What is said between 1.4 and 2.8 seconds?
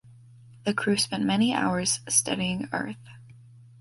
hours studying